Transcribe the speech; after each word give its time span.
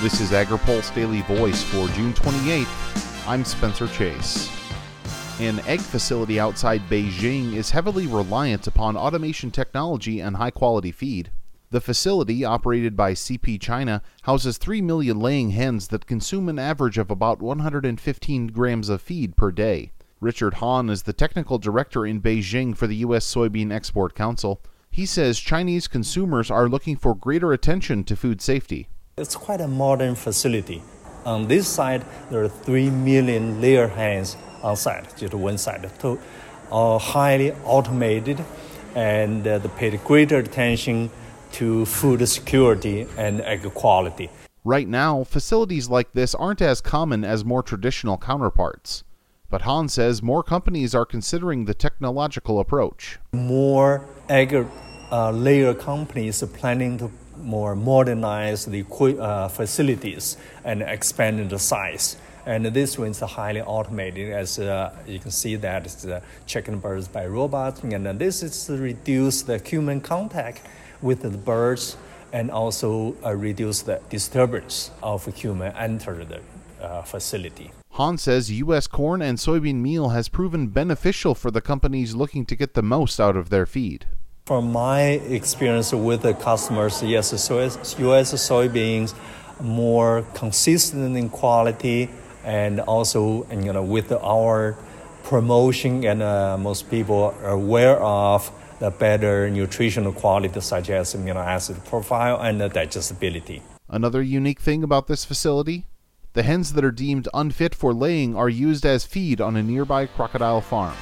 This 0.00 0.20
is 0.20 0.30
AgriPulse 0.30 0.94
Daily 0.94 1.22
Voice 1.22 1.64
for 1.64 1.88
June 1.88 2.14
28th. 2.14 3.26
I'm 3.26 3.44
Spencer 3.44 3.88
Chase. 3.88 4.48
An 5.40 5.58
egg 5.66 5.80
facility 5.80 6.38
outside 6.38 6.88
Beijing 6.88 7.54
is 7.54 7.72
heavily 7.72 8.06
reliant 8.06 8.68
upon 8.68 8.96
automation 8.96 9.50
technology 9.50 10.20
and 10.20 10.36
high 10.36 10.52
quality 10.52 10.92
feed. 10.92 11.32
The 11.70 11.80
facility, 11.80 12.44
operated 12.44 12.96
by 12.96 13.12
CP 13.12 13.60
China, 13.60 14.00
houses 14.22 14.56
3 14.56 14.82
million 14.82 15.18
laying 15.18 15.50
hens 15.50 15.88
that 15.88 16.06
consume 16.06 16.48
an 16.48 16.60
average 16.60 16.96
of 16.96 17.10
about 17.10 17.42
115 17.42 18.46
grams 18.46 18.88
of 18.88 19.02
feed 19.02 19.36
per 19.36 19.50
day. 19.50 19.90
Richard 20.20 20.54
Han 20.54 20.90
is 20.90 21.02
the 21.02 21.12
technical 21.12 21.58
director 21.58 22.06
in 22.06 22.22
Beijing 22.22 22.76
for 22.76 22.86
the 22.86 22.96
U.S. 22.98 23.26
Soybean 23.26 23.72
Export 23.72 24.14
Council. 24.14 24.62
He 24.92 25.04
says 25.04 25.40
Chinese 25.40 25.88
consumers 25.88 26.52
are 26.52 26.68
looking 26.68 26.94
for 26.94 27.16
greater 27.16 27.52
attention 27.52 28.04
to 28.04 28.14
food 28.14 28.40
safety. 28.40 28.86
It's 29.18 29.34
quite 29.34 29.60
a 29.60 29.66
modern 29.66 30.14
facility. 30.14 30.80
On 31.24 31.48
this 31.48 31.66
side, 31.66 32.04
there 32.30 32.44
are 32.44 32.48
3 32.48 32.90
million 32.90 33.60
layer 33.60 33.88
hens 33.88 34.36
on 34.62 34.76
site, 34.76 35.16
just 35.16 35.34
one 35.34 35.58
side, 35.58 35.90
all 36.70 36.98
highly 37.00 37.52
automated, 37.64 38.44
and 38.94 39.46
uh, 39.46 39.58
they 39.58 39.68
paid 39.70 40.04
greater 40.04 40.38
attention 40.38 41.10
to 41.52 41.84
food 41.86 42.26
security 42.28 43.06
and 43.16 43.40
egg 43.40 43.62
quality. 43.74 44.30
Right 44.64 44.86
now, 44.86 45.24
facilities 45.24 45.88
like 45.88 46.12
this 46.12 46.34
aren't 46.34 46.62
as 46.62 46.80
common 46.80 47.24
as 47.24 47.44
more 47.44 47.62
traditional 47.62 48.18
counterparts. 48.18 49.02
But 49.50 49.62
Han 49.62 49.88
says 49.88 50.22
more 50.22 50.42
companies 50.42 50.94
are 50.94 51.06
considering 51.06 51.64
the 51.64 51.74
technological 51.74 52.60
approach. 52.60 53.18
More 53.32 54.06
egg 54.28 54.54
uh, 55.10 55.30
layer 55.30 55.74
companies 55.74 56.42
are 56.42 56.48
planning 56.48 56.98
to 56.98 57.10
more 57.42 57.74
modernize 57.76 58.64
the 58.64 58.84
uh, 58.90 59.48
facilities 59.48 60.36
and 60.64 60.82
expand 60.82 61.50
the 61.50 61.58
size. 61.58 62.16
And 62.46 62.64
this 62.66 62.98
one 62.98 63.08
is 63.08 63.20
highly 63.20 63.60
automated, 63.60 64.32
as 64.32 64.58
uh, 64.58 64.94
you 65.06 65.18
can 65.18 65.30
see 65.30 65.56
that 65.56 65.84
it's 65.84 66.06
uh, 66.06 66.20
checking 66.46 66.78
birds 66.78 67.06
by 67.06 67.26
robots. 67.26 67.82
And 67.82 68.06
this 68.18 68.42
is 68.42 68.64
to 68.66 68.78
reduce 68.78 69.42
the 69.42 69.58
human 69.58 70.00
contact 70.00 70.62
with 71.02 71.22
the 71.22 71.30
birds 71.30 71.96
and 72.32 72.50
also 72.50 73.16
uh, 73.24 73.34
reduce 73.34 73.82
the 73.82 74.00
disturbance 74.08 74.90
of 75.02 75.26
human 75.34 75.74
enter 75.76 76.24
the 76.24 76.40
uh, 76.80 77.02
facility. 77.02 77.70
Han 77.92 78.16
says 78.16 78.50
U.S. 78.50 78.86
corn 78.86 79.20
and 79.22 79.38
soybean 79.38 79.76
meal 79.76 80.10
has 80.10 80.28
proven 80.28 80.68
beneficial 80.68 81.34
for 81.34 81.50
the 81.50 81.60
companies 81.60 82.14
looking 82.14 82.46
to 82.46 82.56
get 82.56 82.74
the 82.74 82.82
most 82.82 83.18
out 83.18 83.36
of 83.36 83.50
their 83.50 83.66
feed. 83.66 84.06
From 84.48 84.72
my 84.72 85.20
experience 85.28 85.92
with 85.92 86.22
the 86.22 86.32
customers, 86.32 87.02
yes, 87.02 87.32
U.S. 87.50 88.32
soybeans 88.32 89.12
more 89.60 90.24
consistent 90.32 91.18
in 91.18 91.28
quality, 91.28 92.08
and 92.44 92.80
also 92.80 93.46
you 93.50 93.74
know 93.74 93.82
with 93.82 94.10
our 94.10 94.74
promotion, 95.22 96.02
and 96.06 96.22
uh, 96.22 96.56
most 96.56 96.88
people 96.88 97.34
are 97.42 97.50
aware 97.50 98.00
of 98.00 98.50
the 98.78 98.90
better 98.90 99.50
nutritional 99.50 100.12
quality, 100.12 100.58
such 100.62 100.88
as 100.88 101.14
amino 101.14 101.44
acid 101.44 101.84
profile 101.84 102.40
and 102.40 102.58
the 102.58 102.70
digestibility. 102.70 103.60
Another 103.90 104.22
unique 104.22 104.60
thing 104.60 104.82
about 104.82 105.08
this 105.08 105.26
facility 105.26 105.84
the 106.32 106.42
hens 106.42 106.72
that 106.72 106.86
are 106.86 106.90
deemed 106.90 107.28
unfit 107.34 107.74
for 107.74 107.92
laying 107.92 108.34
are 108.34 108.48
used 108.48 108.86
as 108.86 109.04
feed 109.04 109.42
on 109.42 109.56
a 109.56 109.62
nearby 109.62 110.06
crocodile 110.06 110.62
farm. 110.62 110.96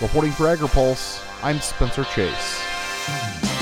Reporting 0.00 0.32
for 0.32 0.44
AgriPulse, 0.44 1.22
I'm 1.42 1.60
Spencer 1.60 2.04
Chase. 2.04 2.75
Bye. 3.06 3.55